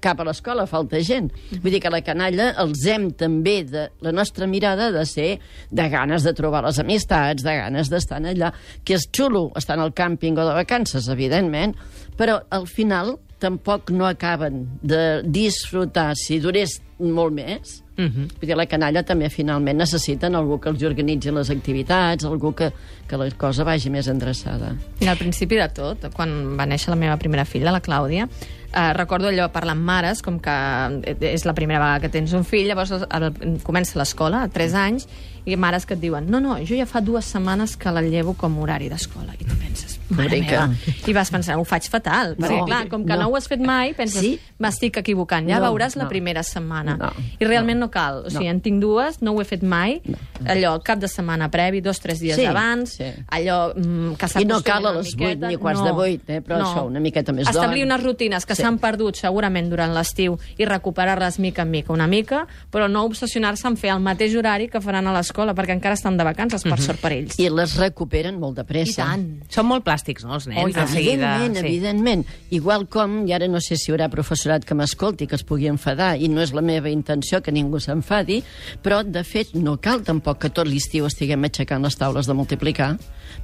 Cap 0.00 0.20
a 0.20 0.24
l'escola 0.28 0.66
falta 0.70 1.00
gent. 1.04 1.30
Vull 1.62 1.72
dir 1.76 1.80
que 1.82 1.90
la 1.92 2.02
canalla 2.06 2.52
els 2.62 2.84
hem 2.86 3.10
també 3.18 3.58
de... 3.68 3.86
La 4.00 4.12
nostra 4.12 4.46
mirada 4.46 4.88
ha 4.88 4.94
de 4.94 5.04
ser 5.08 5.38
de 5.70 5.88
ganes 5.92 6.22
de 6.26 6.32
trobar 6.36 6.64
les 6.66 6.78
amistats, 6.82 7.42
de 7.44 7.54
ganes 7.60 7.90
d'estar 7.92 8.20
allà, 8.22 8.52
que 8.84 8.94
és 8.96 9.08
xulo 9.12 9.50
estar 9.58 9.78
al 9.78 9.92
càmping 9.96 10.38
o 10.38 10.44
de 10.48 10.54
vacances, 10.56 11.08
evidentment, 11.12 11.74
però 12.16 12.40
al 12.50 12.66
final 12.66 13.16
tampoc 13.38 13.90
no 13.92 14.06
acaben 14.08 14.62
de 14.80 15.20
disfrutar, 15.24 16.14
si 16.16 16.38
durés 16.40 16.78
molt 16.98 17.32
més, 17.34 17.82
Uh 17.98 18.02
-huh. 18.04 18.28
Vull 18.40 18.46
dir, 18.46 18.54
la 18.56 18.66
canalla 18.66 19.02
també 19.02 19.30
finalment 19.30 19.78
necessiten 19.78 20.34
algú 20.34 20.60
que 20.60 20.68
els 20.68 20.82
organitzi 20.82 21.30
les 21.30 21.48
activitats, 21.48 22.24
algú 22.26 22.54
que, 22.54 22.70
que 23.08 23.16
la 23.16 23.30
cosa 23.30 23.64
vagi 23.64 23.88
més 23.88 24.06
endreçada. 24.06 24.76
I 25.00 25.06
al 25.06 25.16
principi 25.16 25.56
de 25.56 25.68
tot, 25.70 26.12
quan 26.12 26.58
va 26.58 26.66
néixer 26.66 26.90
la 26.90 26.96
meva 26.96 27.16
primera 27.16 27.46
filla, 27.46 27.70
la 27.72 27.80
Clàudia, 27.80 28.28
eh, 28.74 28.92
recordo 28.92 29.28
allò 29.28 29.50
parlant 29.50 29.80
mares, 29.80 30.20
com 30.20 30.38
que 30.38 30.50
eh, 30.50 31.16
és 31.32 31.46
la 31.46 31.54
primera 31.54 31.78
vegada 31.80 32.00
que 32.00 32.08
tens 32.10 32.34
un 32.34 32.44
fill, 32.44 32.66
llavors 32.66 32.90
el, 32.90 33.06
el, 33.10 33.60
comença 33.62 33.98
l'escola, 33.98 34.42
a 34.42 34.48
3 34.48 34.74
anys, 34.74 35.08
i 35.46 35.56
mares 35.56 35.86
que 35.86 35.94
et 35.94 36.00
diuen, 36.00 36.28
no, 36.28 36.38
no, 36.38 36.58
jo 36.58 36.76
ja 36.76 36.84
fa 36.84 37.00
dues 37.00 37.24
setmanes 37.24 37.76
que 37.78 37.90
la 37.90 38.02
llevo 38.02 38.34
com 38.34 38.58
horari 38.58 38.88
d'escola. 38.90 39.32
I 39.40 39.44
tu 39.44 39.54
penses, 39.54 39.98
mare 40.10 40.28
Pobreca. 40.28 40.66
meva. 40.66 40.74
I 41.06 41.12
vas 41.14 41.30
pensar, 41.30 41.56
ho 41.56 41.64
faig 41.64 41.88
fatal, 41.88 42.36
perquè 42.36 42.58
No, 42.58 42.64
clar, 42.66 42.88
com 42.88 43.04
que 43.06 43.12
no, 43.14 43.20
no. 43.22 43.28
ho 43.28 43.36
has 43.36 43.48
fet 43.48 43.60
mai, 43.60 43.94
penses, 43.94 44.20
Sí. 44.20 44.38
m'estic 44.58 44.96
equivocant, 44.98 45.48
ja 45.48 45.60
No, 45.60 45.72
veuràs 45.72 45.96
la 45.96 46.02
no. 46.02 46.08
primera 46.10 46.42
setmana. 46.42 46.85
No, 46.94 47.10
I 47.40 47.44
realment 47.44 47.80
no, 47.80 47.90
cal, 47.90 48.22
o 48.26 48.30
sigui, 48.30 48.44
no. 48.44 48.50
en 48.52 48.60
tinc 48.60 48.80
dues, 48.80 49.20
no 49.22 49.32
ho 49.32 49.40
he 49.40 49.44
fet 49.44 49.62
mai, 49.62 50.00
allò, 50.46 50.76
cap 50.84 50.98
de 51.02 51.08
setmana 51.08 51.50
previ, 51.50 51.80
dos, 51.80 51.98
tres 52.00 52.20
dies 52.20 52.36
Sí, 52.36 52.44
abans, 52.46 52.92
sí. 53.00 53.04
allò 53.28 53.72
mm, 53.74 54.14
que 54.20 54.26
I 54.42 54.44
no 54.44 54.60
cal 54.62 54.86
a 54.86 54.92
les 54.92 55.14
vuit 55.16 55.38
ni 55.40 55.56
quarts 55.56 55.82
de 55.82 55.92
vuit, 55.92 56.22
eh, 56.30 56.40
però 56.42 56.60
això, 56.62 56.86
una 56.86 57.00
miqueta 57.00 57.32
més 57.32 57.48
Establir 57.48 57.82
d'hora. 57.84 57.94
unes 57.96 58.04
rutines 58.06 58.46
que 58.46 58.54
Sí. 58.54 58.62
s'han 58.62 58.78
perdut 58.78 59.16
segurament 59.16 59.68
durant 59.70 59.92
l'estiu 59.94 60.38
i 60.58 60.64
recuperar-les 60.64 61.38
mica 61.38 61.62
en 61.62 61.70
mica, 61.70 61.92
una 61.92 62.06
mica, 62.06 62.46
però 62.70 62.88
no 62.90 63.04
obsessionar-se 63.04 63.66
en 63.68 63.76
fer 63.76 63.90
el 63.90 64.00
mateix 64.00 64.34
horari 64.36 64.68
que 64.68 64.80
faran 64.80 65.06
a 65.06 65.12
l'escola, 65.12 65.54
perquè 65.54 65.72
encara 65.72 65.94
estan 65.94 66.16
de 66.16 66.24
vacances, 66.24 66.62
per 66.62 66.78
sort 66.80 67.00
per 67.00 67.12
ells. 67.12 67.38
I 67.38 67.48
les 67.50 67.76
recuperen 67.76 68.38
molt 68.38 68.56
de 68.56 68.62
I 68.62 68.64
pressa. 68.64 69.04
tant. 69.04 69.42
Són 69.48 69.66
molt 69.66 69.84
plàstics, 69.84 70.24
no, 70.24 70.34
els 70.34 70.46
nens? 70.46 70.62
Oh, 70.62 70.66
de 70.68 70.86
seguida, 70.86 71.36
evidentment, 71.36 71.56
sí. 71.56 71.66
evidentment. 71.66 72.26
Igual 72.50 72.86
com, 72.88 73.26
i 73.26 73.32
ara 73.32 73.48
no 73.48 73.60
sé 73.60 73.76
si 73.76 73.90
hi 73.90 73.94
haurà 73.94 74.08
professorat 74.10 74.64
que 74.64 74.74
m'escolti, 74.74 75.26
que 75.26 75.34
es 75.36 75.42
pugui 75.44 75.66
enfadar, 75.68 76.16
i 76.20 76.28
no 76.28 76.40
és 76.42 76.52
la 76.52 76.60
meva 76.60 76.75
intenció 76.92 77.40
que 77.42 77.54
ningú 77.54 77.80
s'enfadi, 77.80 78.42
però, 78.82 79.02
de 79.04 79.22
fet, 79.24 79.54
no 79.54 79.76
cal 79.82 80.04
tampoc 80.06 80.42
que 80.42 80.52
tot 80.52 80.68
l'estiu 80.68 81.06
estiguem 81.08 81.48
aixecant 81.48 81.84
les 81.84 81.96
taules 81.96 82.26
de 82.28 82.36
multiplicar, 82.36 82.94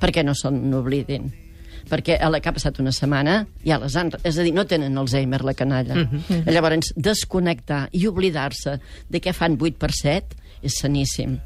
perquè 0.01 0.25
no 0.27 0.37
se'n 0.37 0.61
n'oblidin 0.71 1.33
perquè 1.89 2.15
a 2.23 2.29
la 2.31 2.41
que 2.41 2.49
ha 2.49 2.55
passat 2.55 2.79
una 2.81 2.93
setmana 2.95 3.43
ja 3.67 3.79
les 3.83 3.97
han... 3.99 4.13
És 4.23 4.39
a 4.39 4.45
dir, 4.47 4.53
no 4.55 4.65
tenen 4.71 4.99
Alzheimer, 4.99 5.43
la 5.45 5.55
canalla. 5.59 6.07
Llavors, 6.47 6.93
desconnectar 6.97 7.89
i 7.99 8.07
oblidar-se 8.09 8.79
de 9.11 9.21
què 9.23 9.35
fan 9.37 9.59
8 9.59 9.81
per 9.83 9.91
7 9.91 10.39
és 10.63 10.79
saníssim. 10.79 11.39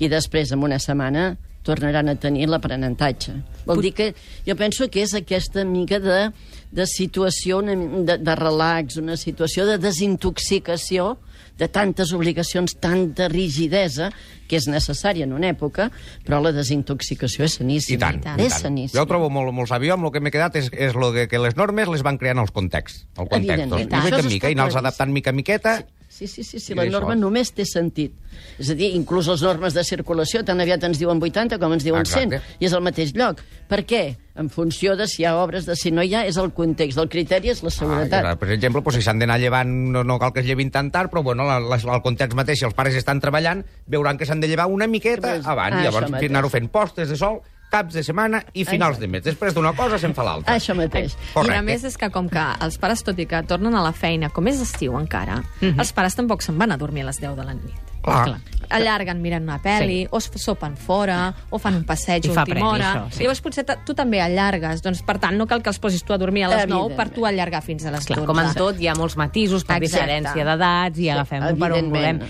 I 0.00 0.08
després, 0.08 0.52
en 0.54 0.64
una 0.64 0.78
setmana, 0.82 1.34
tornaran 1.62 2.08
a 2.10 2.16
tenir 2.18 2.48
l'aprenentatge. 2.50 3.34
Vol 3.66 3.82
dir 3.84 3.92
que 3.94 4.08
jo 4.46 4.56
penso 4.58 4.88
que 4.90 5.02
és 5.04 5.14
aquesta 5.14 5.64
mica 5.64 6.00
de, 6.02 6.30
de 6.74 6.86
situació, 6.90 7.58
una 7.62 7.76
de, 7.76 8.18
de 8.18 8.34
relax, 8.38 8.96
una 8.98 9.16
situació 9.16 9.66
de 9.66 9.78
desintoxicació 9.78 11.18
de 11.58 11.68
tantes 11.68 12.10
obligacions, 12.16 12.74
tanta 12.80 13.28
rigidesa, 13.28 14.08
que 14.48 14.56
és 14.58 14.66
necessària 14.72 15.26
en 15.28 15.34
una 15.36 15.50
època, 15.52 15.90
però 16.26 16.40
la 16.42 16.50
desintoxicació 16.52 17.44
és 17.44 17.54
I 17.54 17.60
saníssima. 17.60 18.00
tant, 18.00 18.22
tant. 18.24 18.40
i 18.40 18.46
És 18.48 18.56
tant. 18.56 18.62
saníssim. 18.66 18.96
Jo 18.96 19.04
ho 19.04 19.08
trobo 19.10 19.28
molt, 19.30 19.52
molt 19.54 19.68
sabió, 19.70 19.94
amb 19.94 20.08
el 20.08 20.12
que 20.12 20.20
m'he 20.24 20.32
quedat 20.32 20.56
és, 20.58 20.70
és 20.72 20.96
lo 20.98 21.12
que, 21.12 21.28
que 21.28 21.38
les 21.38 21.54
normes 21.56 21.88
les 21.92 22.02
van 22.02 22.18
creant 22.18 22.40
els 22.42 22.50
contexts. 22.50 23.04
El 23.16 23.28
context. 23.28 23.68
Evidentment. 23.68 23.92
I 23.92 24.04
mica 24.08 24.18
en 24.18 24.32
mica, 24.32 24.50
i 24.50 24.56
anar-los 24.56 24.80
adaptant 24.80 25.12
mica 25.12 25.30
en 25.30 25.36
miqueta, 25.36 25.76
Sí, 25.82 26.01
sí, 26.28 26.42
sí, 26.44 26.58
sí 26.60 26.72
I 26.72 26.76
la 26.76 26.84
això 26.84 26.92
norma 26.92 27.14
és- 27.14 27.20
només 27.20 27.52
té 27.52 27.64
sentit. 27.64 28.12
És 28.58 28.70
a 28.70 28.74
dir, 28.74 28.90
inclús 28.96 29.26
les 29.28 29.42
normes 29.42 29.74
de 29.74 29.82
circulació 29.84 30.42
tan 30.44 30.60
aviat 30.60 30.82
ens 30.84 30.98
diuen 30.98 31.20
80 31.22 31.58
com 31.58 31.72
ens 31.72 31.84
diuen 31.84 32.04
100, 32.06 32.32
Exacte. 32.32 32.56
i 32.60 32.66
és 32.66 32.72
al 32.72 32.82
mateix 32.82 33.12
lloc. 33.14 33.40
Per 33.68 33.84
què? 33.86 34.16
En 34.34 34.48
funció 34.48 34.94
de 34.96 35.06
si 35.06 35.22
hi 35.22 35.26
ha 35.26 35.36
obres, 35.36 35.66
de 35.66 35.76
si 35.76 35.90
no 35.90 36.02
hi 36.02 36.14
ha, 36.14 36.24
és 36.26 36.36
el 36.40 36.52
context. 36.56 36.98
El 36.98 37.08
criteri 37.08 37.50
és 37.50 37.62
la 37.62 37.68
Ah, 37.68 37.76
seguretat. 37.78 38.24
ja, 38.24 38.36
per 38.36 38.50
exemple, 38.50 38.80
pues, 38.82 38.96
si 38.96 39.02
s'han 39.02 39.18
d'anar 39.18 39.38
llevant, 39.38 39.68
no, 39.68 40.02
no 40.04 40.18
cal 40.18 40.32
que 40.32 40.40
es 40.40 40.46
llevin 40.46 40.70
tan 40.70 40.90
tard, 40.90 41.10
però 41.10 41.22
bueno, 41.22 41.44
la, 41.44 41.60
la, 41.60 41.76
el 41.76 42.02
context 42.02 42.34
mateix, 42.34 42.58
si 42.60 42.64
els 42.64 42.74
pares 42.74 42.94
estan 42.94 43.20
treballant, 43.20 43.64
veuran 43.86 44.16
que 44.16 44.24
s'han 44.24 44.40
de 44.40 44.48
llevar 44.48 44.66
una 44.66 44.86
miqueta 44.86 45.34
abans, 45.44 45.76
ah, 45.76 45.80
i 45.80 45.84
llavors 45.84 46.10
anar-ho 46.22 46.48
fent 46.48 46.68
postes 46.70 47.08
de 47.10 47.16
sol, 47.16 47.40
caps 47.72 47.96
de 47.96 48.02
setmana 48.04 48.42
i 48.52 48.66
finals 48.68 48.98
Exacte. 48.98 49.06
de 49.06 49.12
mes. 49.16 49.24
Després 49.24 49.56
d'una 49.56 49.72
cosa 49.78 49.98
se'n 49.98 50.12
fa 50.14 50.26
l'altra. 50.28 50.54
Això 50.58 50.76
mateix. 50.78 51.14
I 51.16 51.32
Correcte. 51.34 51.58
a 51.58 51.62
més 51.66 51.84
és 51.88 51.96
que 51.98 52.10
com 52.12 52.28
que 52.32 52.44
els 52.60 52.76
pares, 52.78 53.02
tot 53.02 53.18
i 53.18 53.26
que 53.26 53.42
tornen 53.48 53.74
a 53.74 53.82
la 53.82 53.92
feina, 53.96 54.28
com 54.30 54.46
és 54.52 54.60
estiu 54.60 54.98
encara, 55.00 55.40
els 55.62 55.92
pares 55.96 56.14
tampoc 56.18 56.44
se'n 56.44 56.58
van 56.60 56.72
a 56.72 56.76
dormir 56.80 57.02
a 57.06 57.10
les 57.10 57.20
10 57.20 57.34
de 57.40 57.44
la 57.48 57.54
nit. 57.56 57.91
Clar. 58.02 58.24
Clar. 58.24 58.40
Allarguen 58.72 59.18
mirant 59.20 59.42
una 59.44 59.58
pel·li, 59.60 60.02
Sí. 60.04 60.08
o 60.10 60.16
es 60.16 60.30
sopen 60.40 60.78
fora, 60.78 61.34
o 61.50 61.58
fan 61.58 61.74
un 61.76 61.84
passeig 61.84 62.24
a 62.24 62.28
última 62.30 62.44
premi, 62.46 62.62
hora. 62.62 62.92
això, 63.04 63.10
sí. 63.12 63.22
Llavors 63.24 63.40
potser 63.42 63.64
tu 63.84 63.92
també 63.92 64.20
allargues. 64.22 64.80
Doncs, 64.80 65.02
per 65.02 65.18
tant, 65.18 65.36
no 65.36 65.46
cal 65.46 65.60
que 65.62 65.68
els 65.68 65.78
posis 65.78 66.02
tu 66.02 66.14
a 66.14 66.16
dormir 66.18 66.44
a 66.44 66.48
les 66.48 66.66
9 66.68 66.94
per 66.96 67.10
tu 67.10 67.26
allargar 67.26 67.60
fins 67.62 67.84
a 67.84 67.90
les 67.90 68.06
Clar, 68.06 68.20
12. 68.20 68.26
com 68.26 68.38
en 68.40 68.54
tot, 68.54 68.80
hi 68.80 68.88
ha 68.88 68.94
molts 68.94 69.16
matisos 69.18 69.64
per 69.64 69.76
Exacte. 69.82 70.06
diferència 70.06 70.44
d'edats 70.46 70.98
i 70.98 71.08
agafem-ho 71.10 71.54
per 71.58 71.72
on 71.72 71.90
volem. 71.90 72.20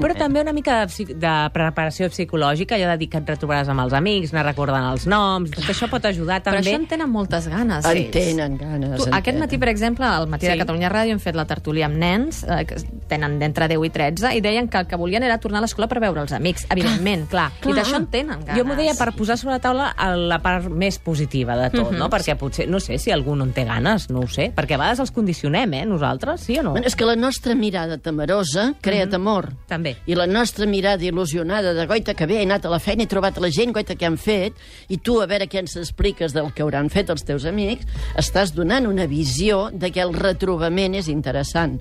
Però 0.00 0.14
també 0.16 0.40
una 0.40 0.52
mica 0.52 0.86
de, 0.86 1.04
de 1.18 1.34
preparació 1.52 2.06
psicològica, 2.10 2.76
allò 2.76 2.92
de 2.92 2.98
dir 2.98 3.08
que 3.10 3.18
et 3.18 3.26
retrobaràs 3.26 3.68
amb 3.68 3.80
els 3.80 3.92
amics, 3.92 4.32
anar 4.32 4.46
recordant 4.46 4.92
els 4.92 5.04
noms, 5.10 5.50
tot 5.50 5.64
això 5.64 5.90
pot 5.90 6.04
ajudar 6.04 6.42
Però 6.44 6.54
també. 6.54 6.70
això 6.70 6.76
en 6.76 6.86
tenen 6.86 7.10
moltes 7.10 7.48
ganes. 7.48 7.84
En 7.84 8.10
tenen 8.12 8.56
ganes. 8.56 8.96
Tu, 9.02 9.08
en 9.08 9.14
aquest 9.14 9.24
tenen. 9.34 9.40
matí, 9.40 9.58
per 9.58 9.68
exemple, 9.68 10.04
al 10.06 10.28
matí 10.28 10.46
Sí. 10.46 10.52
de 10.52 10.58
Catalunya 10.58 10.90
Ràdio 10.90 11.10
hem 11.10 11.18
fet 11.18 11.34
la 11.34 11.44
tertúlia 11.46 11.86
amb 11.86 11.96
nens 11.96 12.44
eh, 12.44 12.64
que 12.64 12.76
tenen 13.08 13.38
d'entre 13.40 13.68
10 13.70 13.86
i 13.88 13.90
13 13.94 14.32
i 14.36 14.42
deien 14.44 14.68
que 14.68 14.82
el 14.82 14.86
que 14.90 14.98
volien 15.00 15.24
era 15.26 15.38
tornar 15.42 15.62
a 15.62 15.66
l'escola 15.66 15.88
per 15.90 16.00
veure 16.04 16.22
els 16.22 16.34
amics, 16.36 16.66
evidentment. 16.70 17.26
Clar. 17.28 17.48
I 17.64 17.74
d'això 17.76 17.98
en 17.98 18.06
tenen 18.12 18.44
ganes. 18.44 18.58
Jo 18.58 18.66
m'ho 18.68 18.76
deia 18.78 18.94
per 18.98 19.10
posar 19.16 19.38
sobre 19.40 19.56
la 19.56 19.62
taula 19.64 19.88
la 20.16 20.38
part 20.44 20.68
més 20.70 20.98
positiva 21.02 21.56
de 21.58 21.70
tot, 21.74 21.92
no? 21.96 22.08
Perquè 22.12 22.36
potser, 22.38 22.68
no 22.70 22.80
sé 22.80 22.98
si 23.02 23.12
algú 23.14 23.36
no 23.36 23.48
en 23.48 23.52
té 23.56 23.64
ganes, 23.68 24.08
no 24.12 24.22
ho 24.24 24.28
sé. 24.30 24.50
Perquè 24.56 24.76
a 24.76 24.80
vegades 24.80 25.02
els 25.04 25.12
condicionem, 25.14 25.74
eh, 25.74 25.84
nosaltres, 25.88 26.46
sí 26.46 26.58
o 26.58 26.62
no? 26.62 26.72
Bueno, 26.76 26.86
és 26.86 26.96
que 26.96 27.08
la 27.08 27.16
nostra 27.16 27.54
mirada 27.54 27.98
temerosa 27.98 28.72
crea 28.80 29.08
temor. 29.10 29.50
També. 29.68 29.96
I 30.06 30.16
la 30.18 30.26
nostra 30.26 30.66
mirada 30.66 31.04
il·lusionada 31.04 31.74
de 31.74 31.86
goita 31.86 32.14
que 32.14 32.26
bé, 32.26 32.40
he 32.40 32.46
anat 32.46 32.66
a 32.66 32.72
la 32.72 32.80
feina, 32.82 33.04
he 33.04 33.10
trobat 33.10 33.38
la 33.42 33.50
gent, 33.54 33.72
goita 33.76 33.96
què 33.98 34.08
han 34.08 34.18
fet, 34.20 34.56
i 34.88 34.98
tu 34.98 35.20
a 35.22 35.26
veure 35.30 35.48
què 35.48 35.62
ens 35.62 35.76
expliques 35.80 36.34
del 36.36 36.52
que 36.54 36.64
hauran 36.64 36.90
fet 36.92 37.10
els 37.10 37.24
teus 37.24 37.46
amics, 37.48 37.86
estàs 38.18 38.54
donant 38.56 38.86
una 38.86 39.06
visió 39.06 39.68
de 39.72 39.92
que 39.94 40.02
el 40.04 40.14
retrobament 40.14 40.98
és 40.98 41.08
interessant. 41.12 41.78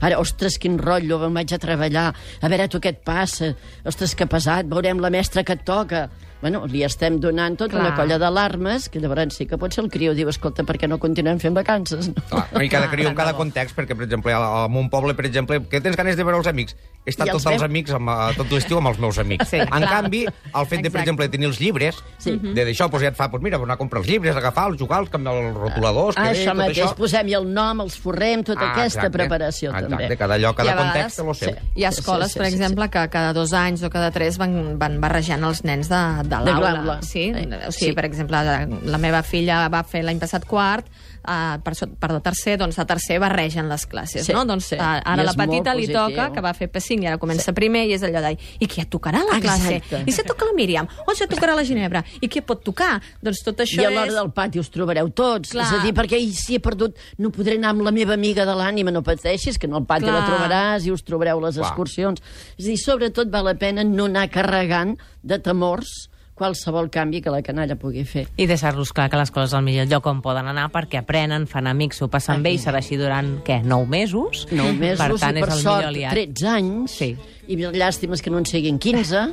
Ara, 0.00 0.18
ostres, 0.22 0.58
quin 0.60 0.78
rotllo, 0.80 1.20
me'n 1.22 1.40
vaig 1.40 1.54
a 1.54 1.60
treballar, 1.62 2.08
a 2.40 2.50
veure 2.52 2.68
tu 2.70 2.80
què 2.82 2.94
et 2.94 3.04
passa, 3.06 3.54
ostres, 3.86 4.14
que 4.14 4.28
pesat, 4.30 4.68
veurem 4.70 5.00
la 5.02 5.12
mestra 5.12 5.44
que 5.44 5.58
et 5.58 5.64
toca. 5.66 6.08
Bueno, 6.40 6.64
li 6.66 6.82
estem 6.84 7.18
donant 7.20 7.56
tota 7.58 7.76
Clar. 7.76 7.82
una 7.86 7.94
colla 7.96 8.16
d'alarmes, 8.18 8.88
que 8.88 8.98
llavors 9.00 9.34
sí 9.36 9.46
que 9.46 9.58
potser 9.60 9.84
el 9.84 9.90
criu 9.90 10.14
diu, 10.14 10.28
escolta, 10.28 10.64
per 10.64 10.78
què 10.80 10.88
no 10.88 10.98
continuem 10.98 11.38
fent 11.38 11.54
vacances? 11.54 12.08
No? 12.08 12.22
Clar, 12.30 12.46
no, 12.52 12.62
I 12.62 12.68
cada 12.72 12.88
criu 12.90 13.08
en 13.08 13.14
cada 13.14 13.34
context, 13.36 13.76
perquè, 13.76 13.94
per 13.94 14.04
exemple, 14.04 14.32
a- 14.32 14.64
en 14.66 14.76
un 14.76 14.88
poble, 14.88 15.14
per 15.14 15.26
exemple, 15.26 15.60
que 15.68 15.80
tens 15.80 15.96
ganes 15.96 16.16
de 16.16 16.24
veure 16.24 16.38
els 16.38 16.46
amics? 16.46 16.76
He 17.04 17.10
estat 17.10 17.28
els 17.28 17.36
tots 17.42 17.46
els 17.52 17.60
veu- 17.62 17.68
amics, 17.68 17.90
amb, 17.92 18.08
eh, 18.08 18.34
tot 18.36 18.50
l'estiu 18.52 18.78
amb 18.78 18.88
els 18.88 18.98
meus 18.98 19.18
amics. 19.18 19.48
Sí, 19.48 19.56
en 19.56 19.66
clar. 19.68 19.88
canvi, 19.88 20.24
el 20.26 20.66
fet 20.66 20.82
de, 20.82 20.90
per 20.90 21.00
Exacte. 21.00 21.00
exemple, 21.00 21.24
de 21.26 21.30
tenir 21.30 21.46
els 21.48 21.60
llibres, 21.60 21.96
Sí. 22.18 22.36
de 22.36 22.64
d'això, 22.66 22.88
doncs 22.90 23.02
ja 23.02 23.08
et 23.08 23.16
fa, 23.16 23.28
doncs 23.28 23.42
mira, 23.42 23.56
anar 23.56 23.74
a 23.74 23.76
comprar 23.78 24.00
els 24.00 24.08
llibres, 24.08 24.34
agafar-los, 24.36 24.78
jugar-los, 24.78 25.10
canviar 25.10 25.34
els 25.34 25.56
rotuladors, 25.56 26.16
Ah, 26.18 26.24
que 26.24 26.32
bé, 26.32 26.38
això 26.40 26.50
tot 26.50 26.56
mateix, 26.56 26.78
això. 26.86 26.94
posem-hi 26.96 27.34
el 27.34 27.52
nom, 27.52 27.80
els 27.80 27.98
forrem, 27.98 28.42
tota 28.44 28.60
Ah, 28.60 28.72
aquesta 28.72 29.00
exacte. 29.06 29.10
preparació 29.18 29.70
exacte. 29.70 29.96
també. 29.96 30.16
Cada 30.16 30.38
lloc, 30.38 30.56
cada 30.56 30.76
context, 30.76 31.18
vegades, 31.18 31.26
lo 31.26 31.34
seu. 31.34 31.48
sí. 31.50 31.54
Hi 31.76 31.84
ha 31.84 31.88
escoles, 31.88 32.28
sí, 32.28 32.32
sí, 32.34 32.38
per 32.38 32.48
sí, 32.48 32.54
exemple, 32.54 32.88
que 32.90 33.08
cada 33.08 33.32
dos 33.32 33.52
anys 33.52 33.82
o 33.82 33.90
cada 33.90 34.10
tres 34.10 34.36
van, 34.38 34.78
van 34.78 35.00
barrejant 35.00 35.42
els 35.44 35.64
nens 35.64 35.88
de, 35.88 36.28
de 36.30 36.54
l'aula. 36.54 36.98
Sí? 37.02 37.26
Eh, 37.34 37.46
O 37.68 37.72
sigui, 37.74 37.90
sí. 37.90 37.92
per 37.98 38.04
exemple, 38.06 38.38
la, 38.44 38.64
la 38.66 38.98
meva 38.98 39.22
filla 39.26 39.66
va 39.68 39.82
fer 39.84 40.02
l'any 40.06 40.18
passat 40.22 40.46
quart, 40.48 40.86
uh, 41.26 41.58
per, 41.62 41.74
so- 41.76 41.88
per 42.00 42.08
de 42.14 42.20
tercer, 42.24 42.56
doncs 42.60 42.78
a 42.78 42.86
tercer 42.88 43.18
barregen 43.20 43.68
les 43.68 43.84
classes, 43.86 44.24
Sí, 44.26 44.32
no? 44.32 44.44
Doncs 44.48 44.70
sí. 44.72 44.76
uh, 44.78 45.00
ara 45.04 45.22
I 45.22 45.26
la 45.26 45.34
petita 45.34 45.74
li 45.74 45.88
toca, 45.90 46.30
que 46.32 46.40
va 46.40 46.54
fer 46.54 46.70
P5 46.72 47.02
i 47.02 47.06
ara 47.10 47.18
comença 47.18 47.52
primer, 47.52 47.84
i 47.90 47.92
és 47.98 48.02
allò 48.06 48.22
de, 48.24 48.36
i 48.60 48.66
qui 48.70 48.80
et 48.80 48.88
tocarà 48.90 49.20
la 49.26 49.40
classe? 49.40 49.76
Exacte. 49.80 50.02
I 50.06 50.12
se 50.12 50.22
toca 50.24 50.46
la 50.48 50.54
Míriam? 50.56 50.88
O 51.06 51.14
se 51.14 51.26
tocarà 51.26 51.54
la 51.54 51.64
Ginebra? 51.64 52.04
I 52.20 52.28
qui 52.28 52.38
et 52.40 52.46
pot 52.46 52.62
tocar? 52.64 53.00
Doncs 53.22 53.42
tot 53.44 53.60
això 53.60 53.82
I 53.82 53.86
a 53.86 53.90
l'hora 53.90 54.06
és... 54.08 54.14
del 54.14 54.30
pati 54.32 54.58
us 54.62 54.70
trobareu 54.70 55.10
tots. 55.10 55.50
Clar. 55.52 55.66
És 55.66 55.72
a 55.80 55.82
dir, 55.84 55.92
perquè 55.96 56.16
"Ai, 56.16 56.30
si 56.32 56.54
he 56.56 56.60
perdut, 56.60 56.96
no 57.18 57.30
podré 57.30 57.56
anar 57.58 57.70
amb 57.74 57.82
la 57.82 57.90
meva 57.92 58.14
amiga 58.14 58.46
de 58.46 58.54
l'ànima, 58.54 58.90
no 58.92 59.02
pateixis, 59.02 59.58
que 59.58 59.66
en 59.66 59.74
el 59.74 59.84
pati 59.84 60.04
Clar. 60.06 60.14
la 60.20 60.26
trobaràs 60.26 60.86
i 60.86 60.90
us 60.94 61.02
trobareu 61.02 61.40
les 61.40 61.56
Clar. 61.56 61.66
excursions. 61.68 62.20
És 62.58 62.64
a 62.64 62.68
dir, 62.68 62.78
sobretot 62.78 63.28
val 63.30 63.44
la 63.44 63.54
pena 63.54 63.84
no 63.84 64.06
anar 64.06 64.28
carregant 64.30 64.96
de 65.22 65.38
temors 65.38 66.08
qualsevol 66.40 66.88
canvi 66.92 67.20
que 67.20 67.30
la 67.34 67.42
canalla 67.44 67.76
pugui 67.76 68.06
fer. 68.08 68.24
I 68.40 68.46
deixar-los 68.48 68.94
clar 68.96 69.10
que 69.12 69.20
l'escola 69.20 69.44
és 69.46 69.54
el 69.56 69.62
millor 69.66 69.86
lloc 69.90 70.06
on 70.10 70.22
poden 70.24 70.48
anar 70.48 70.70
perquè 70.72 71.02
aprenen, 71.04 71.44
fan 71.50 71.68
amics, 71.68 72.00
s'ho 72.00 72.08
passen 72.08 72.40
bé 72.42 72.54
i 72.56 72.62
serà 72.62 72.80
així 72.80 72.96
durant, 73.00 73.36
què, 73.44 73.60
nou 73.66 73.84
mesos? 73.86 74.46
Nou 74.50 74.72
mesos 74.72 75.04
per 75.04 75.20
tant, 75.20 75.36
i 75.36 75.44
per 75.44 75.50
és 75.52 75.58
el 75.58 75.62
sort 75.62 75.84
millor 75.84 75.92
aliat. 75.92 76.16
13 76.16 76.48
anys 76.56 76.96
Sí. 77.00 77.10
i 77.50 77.56
llàstimes 77.58 78.20
que 78.22 78.30
no 78.30 78.38
en 78.38 78.46
siguin 78.46 78.78
15 78.78 79.24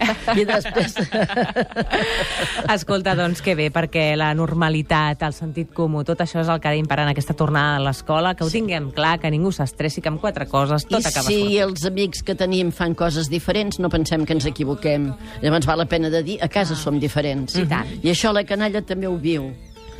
i 0.42 0.46
després... 0.50 0.96
Escolta, 2.74 3.14
doncs 3.16 3.42
que 3.46 3.54
bé, 3.58 3.68
perquè 3.74 4.16
la 4.18 4.32
normalitat, 4.38 5.22
el 5.28 5.36
sentit 5.36 5.70
comú, 5.76 6.04
tot 6.08 6.20
això 6.24 6.42
és 6.42 6.50
el 6.52 6.60
que 6.64 6.70
ha 6.72 6.74
d'imperar 6.76 7.06
en 7.08 7.12
aquesta 7.14 7.36
tornada 7.38 7.78
a 7.78 7.84
l'escola, 7.84 8.34
que 8.36 8.46
ho 8.46 8.50
tinguem 8.52 8.90
clar, 8.96 9.18
que 9.22 9.30
ningú 9.34 9.52
s'estressi, 9.56 10.02
que 10.02 10.10
amb 10.12 10.22
quatre 10.22 10.48
coses 10.50 10.88
tot 10.88 11.00
I 11.00 11.10
acaba 11.12 11.28
si 11.30 11.38
sortint. 11.42 11.62
els 11.68 11.86
amics 11.92 12.24
que 12.26 12.36
tenim 12.40 12.72
fan 12.76 12.96
coses 12.98 13.30
diferents, 13.30 13.80
no 13.80 13.90
pensem 13.94 14.26
que 14.26 14.34
ens 14.38 14.48
equivoquem. 14.50 15.12
Llavors 15.44 15.70
val 15.70 15.82
la 15.84 15.88
pena 15.90 16.10
de 16.14 16.24
dir, 16.26 16.40
a 16.42 16.50
casa 16.50 16.76
som 16.76 16.97
diferents. 17.00 17.56
I 17.58 17.66
tant. 17.70 17.89
I 18.04 18.12
això 18.13 18.34
la 18.36 18.44
canalla 18.48 18.82
també 18.82 19.08
ho 19.08 19.18
viu. 19.22 19.50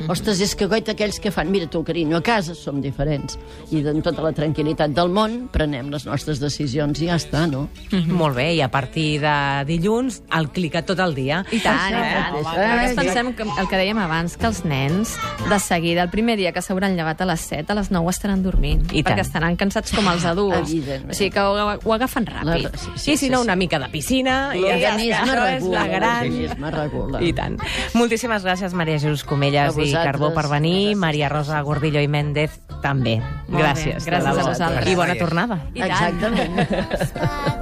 Ostres, 0.06 0.38
és 0.40 0.54
que 0.54 0.66
goita 0.70 0.92
aquells 0.94 1.18
que 1.18 1.32
fan, 1.34 1.50
mira 1.50 1.66
tu, 1.66 1.82
carinyo, 1.84 2.18
a 2.20 2.22
casa 2.22 2.54
som 2.54 2.78
diferents. 2.80 3.38
I 3.74 3.80
amb 3.88 4.04
tota 4.06 4.22
la 4.22 4.30
tranquil·litat 4.36 4.92
del 4.94 5.08
món 5.10 5.48
prenem 5.52 5.88
les 5.90 6.04
nostres 6.06 6.38
decisions 6.38 7.00
i 7.02 7.08
ja 7.10 7.16
està, 7.18 7.46
no? 7.50 7.64
Molt 8.06 8.36
bé, 8.36 8.52
i 8.54 8.60
a 8.62 8.68
partir 8.70 9.18
de 9.24 9.34
dilluns, 9.66 10.20
el 10.38 10.50
clica 10.54 10.84
tot 10.86 11.00
el 11.02 11.14
dia. 11.16 11.40
I 11.50 11.58
tant, 11.64 11.90
i 11.90 11.98
Això 11.98 12.44
tant. 12.44 12.46
A 12.46 12.76
més, 12.78 12.92
Ai, 12.92 12.94
pensem 12.96 13.32
que 13.34 13.42
el 13.48 13.68
que 13.68 13.80
dèiem 13.80 13.98
abans, 13.98 14.36
que 14.38 14.46
els 14.46 14.62
nens, 14.64 15.16
de 15.50 15.58
seguida, 15.58 16.04
el 16.06 16.10
primer 16.14 16.36
dia 16.38 16.52
que 16.52 16.62
s'hauran 16.62 16.94
llevat 16.96 17.20
a 17.20 17.26
les 17.26 17.40
7, 17.50 17.72
a 17.72 17.78
les 17.80 17.90
9 17.90 18.10
estaran 18.14 18.42
dormint. 18.42 18.84
I 18.92 19.02
tant. 19.02 19.08
perquè 19.10 19.26
estaran 19.26 19.56
cansats 19.58 19.92
com 19.96 20.06
els 20.12 20.24
adults. 20.32 20.70
O 20.70 21.14
sigui 21.16 21.30
que 21.34 21.40
ho, 21.42 21.74
ho 21.84 21.92
agafen 21.96 22.26
ràpid. 22.28 22.68
La- 22.70 22.78
sí, 22.78 22.94
Sí, 23.08 23.12
I 23.12 23.16
si 23.16 23.28
no, 23.30 23.40
una 23.42 23.56
mica 23.56 23.78
de 23.78 23.88
piscina, 23.90 24.54
i 24.54 24.62
ja 24.62 24.94
està. 24.94 24.94
L'organisme 24.94 25.34
regula. 25.40 25.78
la 25.80 25.86
gran... 25.88 26.24
L'organisme 26.28 26.70
regula. 26.70 27.22
I 27.24 27.32
tant. 27.32 27.58
Moltíssimes 27.94 28.44
gràcies, 28.44 28.74
Maria 28.76 28.98
Jesús 28.98 29.24
A 29.24 29.26
Comelles 29.26 29.76
i 29.78 29.87
vosaltres. 29.90 30.12
Carbó, 30.12 30.34
per 30.34 30.46
venir. 30.50 30.74
Gràcies. 30.88 31.00
Maria 31.04 31.28
Rosa 31.28 31.60
Gordillo 31.62 32.00
i 32.00 32.08
Méndez, 32.08 32.60
també. 32.82 33.18
Molt 33.48 33.62
bé, 33.62 33.62
Gràcies. 33.62 34.04
gràcies 34.06 34.34
de 34.34 34.40
a 34.40 34.48
vosaltres. 34.48 34.88
I 34.88 34.94
bona 34.94 35.14
tornada. 35.16 35.60
I 35.74 35.80
tant. 35.80 35.90
Exactament. 35.90 36.52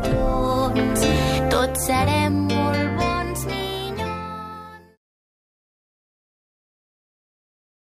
Tots, 0.77 1.07
tots 1.51 1.87
serem 1.87 2.46